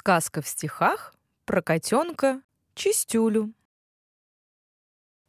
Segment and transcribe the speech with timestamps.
[0.00, 1.14] Сказка в стихах
[1.44, 2.40] про котенка
[2.74, 3.52] Чистюлю.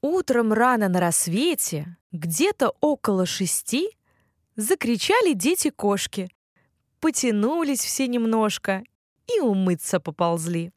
[0.01, 3.97] Утром рано на рассвете, где-то около шести,
[4.55, 6.29] закричали дети-кошки.
[7.01, 8.85] Потянулись все немножко
[9.27, 10.71] и умыться поползли.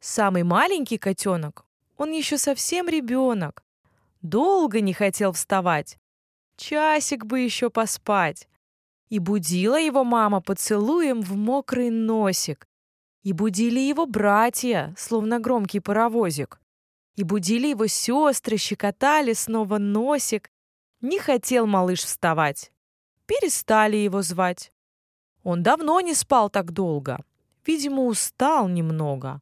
[0.00, 1.64] Самый маленький котенок,
[1.96, 3.62] он еще совсем ребенок,
[4.22, 5.96] долго не хотел вставать.
[6.56, 8.48] Часик бы еще поспать.
[9.10, 12.66] И будила его мама поцелуем в мокрый носик.
[13.22, 16.60] И будили его братья, словно громкий паровозик.
[17.14, 20.50] И будили его сестры, щекотали снова носик.
[21.00, 22.72] Не хотел малыш вставать.
[23.26, 24.72] Перестали его звать.
[25.42, 27.24] Он давно не спал так долго.
[27.64, 29.40] Видимо, устал немного.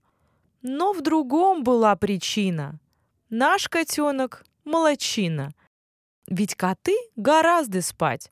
[0.62, 2.78] Но в другом была причина.
[3.30, 5.52] Наш котенок— молочина.
[6.26, 8.30] Ведь коты гораздо спать,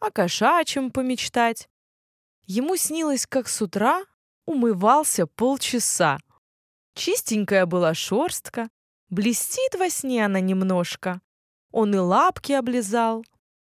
[0.00, 1.68] а кошачьим помечтать.
[2.46, 4.04] Ему снилось, как с утра
[4.46, 6.18] умывался полчаса.
[6.94, 8.68] Чистенькая была шерстка,
[9.08, 11.20] блестит во сне она немножко.
[11.70, 13.24] Он и лапки облизал,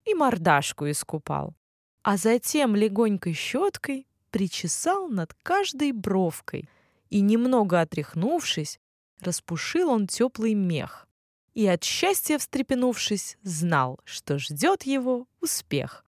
[0.05, 1.55] и мордашку искупал.
[2.03, 6.69] А затем легонькой щеткой причесал над каждой бровкой.
[7.09, 8.79] И, немного отряхнувшись,
[9.21, 11.07] распушил он теплый мех.
[11.53, 16.04] И от счастья встрепенувшись, знал, что ждет его успех.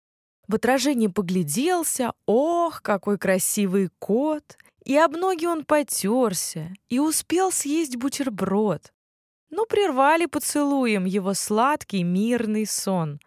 [0.53, 4.59] В отражении погляделся, ох, какой красивый кот!
[4.85, 8.93] И об ноги он потерся, и успел съесть бутерброд.
[9.49, 13.19] Но прервали поцелуем его сладкий мирный сон.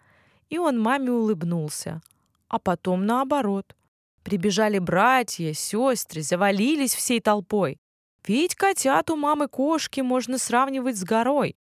[0.49, 1.99] И он маме улыбнулся.
[2.47, 3.75] А потом наоборот.
[4.21, 7.79] Прибежали братья, сестры, завалились всей толпой.
[8.27, 11.55] Ведь котят у мамы кошки можно сравнивать с горой.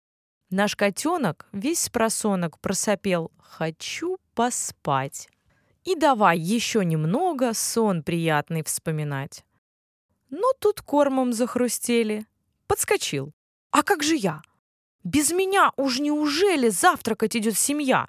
[0.50, 5.30] Наш котенок весь с просонок просопел «Хочу поспать».
[5.84, 9.44] И давай еще немного сон приятный вспоминать.
[10.30, 12.26] Но тут кормом захрустели.
[12.68, 13.34] Подскочил.
[13.72, 14.42] А как же я?
[15.04, 18.08] Без меня уж неужели завтракать идет семья?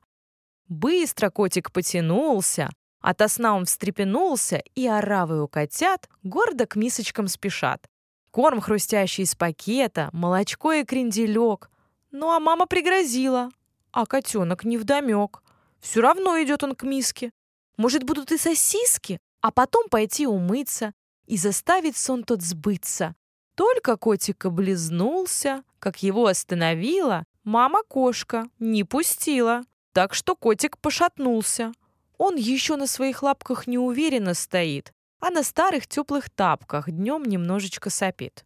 [0.68, 2.68] Быстро котик потянулся,
[3.00, 7.88] ото сна он встрепенулся, и оравы у котят гордо к мисочкам спешат.
[8.30, 11.70] Корм хрустящий из пакета, молочко и кренделек.
[12.10, 13.50] Ну а мама пригрозила,
[13.90, 15.42] а котенок невдомек.
[15.80, 17.32] Все равно идет он к миске.
[17.76, 20.92] Может, будут и сосиски, а потом пойти умыться
[21.26, 23.14] и заставить сон тот сбыться.
[23.54, 29.62] Только котик облизнулся, как его остановила, мама-кошка не пустила.
[29.92, 31.72] Так что котик пошатнулся.
[32.16, 38.44] Он еще на своих лапках неуверенно стоит, а на старых теплых тапках днем немножечко сопит.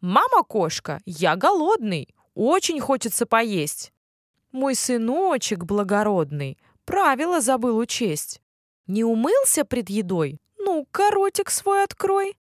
[0.00, 3.92] «Мама-кошка, я голодный, очень хочется поесть».
[4.52, 8.40] Мой сыночек благородный правила забыл учесть.
[8.86, 10.40] Не умылся пред едой?
[10.58, 12.36] Ну, коротик свой открой.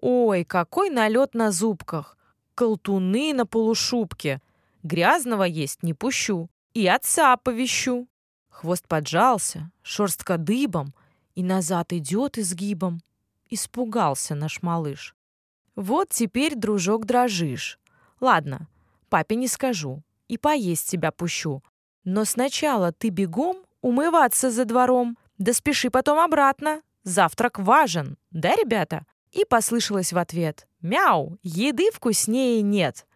[0.00, 2.16] Ой, какой налет на зубках.
[2.54, 4.40] Колтуны на полушубке.
[4.82, 6.48] Грязного есть не пущу.
[6.74, 8.08] И отца оповещу.
[8.48, 10.94] Хвост поджался, шерстка дыбом,
[11.34, 13.02] и назад идет изгибом.
[13.50, 15.14] Испугался наш малыш.
[15.76, 17.78] Вот теперь, дружок, дрожишь.
[18.20, 18.68] Ладно,
[19.10, 20.02] папе не скажу.
[20.26, 21.62] И поесть тебя пущу.
[22.04, 25.16] Но сначала ты бегом умываться за двором.
[25.38, 26.82] Да спеши потом обратно.
[27.02, 30.66] Завтрак важен, да, ребята?» И послышалось в ответ.
[30.80, 31.38] «Мяу!
[31.42, 33.06] Еды вкуснее нет!»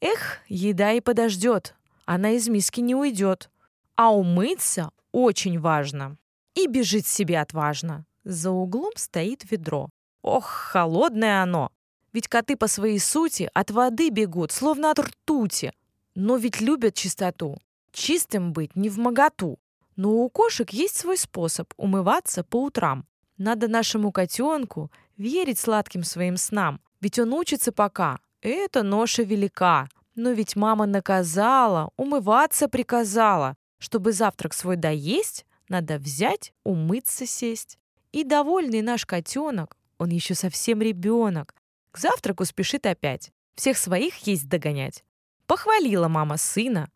[0.00, 1.76] Эх, еда и подождет.
[2.06, 3.50] Она из миски не уйдет.
[3.94, 6.16] А умыться очень важно.
[6.54, 8.04] И бежит себе отважно.
[8.24, 9.90] За углом стоит ведро.
[10.22, 11.70] Ох, холодное оно!
[12.12, 15.72] Ведь коты по своей сути от воды бегут, словно от ртути.
[16.14, 17.58] Но ведь любят чистоту.
[17.92, 19.58] Чистым быть не в моготу.
[19.96, 23.06] Но у кошек есть свой способ умываться по утрам.
[23.36, 28.18] Надо нашему котенку верить сладким своим снам, ведь он учится пока.
[28.40, 29.88] Это ноша велика.
[30.14, 33.56] Но ведь мама наказала, умываться приказала.
[33.78, 37.78] Чтобы завтрак свой доесть, надо взять, умыться сесть.
[38.12, 41.54] И довольный наш котенок, он еще совсем ребенок,
[41.90, 43.30] к завтраку спешит опять.
[43.54, 45.04] Всех своих есть догонять.
[45.46, 46.90] Похвалила мама сына.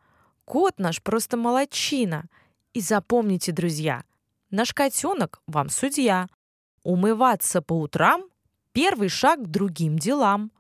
[0.45, 2.27] Кот наш просто молочина—
[2.77, 4.05] и запомните, друзья,
[4.51, 6.29] наш котенок вам судья.
[6.83, 8.25] Умываться по утрам–
[8.73, 10.53] первый шаг к другим делам.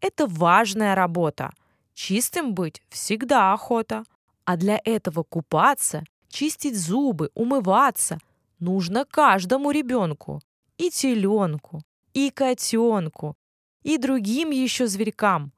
[0.00, 1.50] Это важная работа.
[1.92, 4.04] Чистым быть всегда охота.
[4.46, 8.20] А для этого купаться, чистить зубы, умываться
[8.58, 10.40] нужно каждому ребенку.
[10.78, 11.82] И теленку,
[12.14, 13.36] и котенку,
[13.82, 15.52] и другим еще зверькам.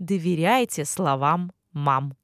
[0.00, 2.16] Доверяйте словам мам.